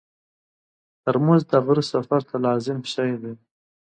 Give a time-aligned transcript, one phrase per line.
[1.03, 3.33] ترموز د غره سفر ته لازم شی دی.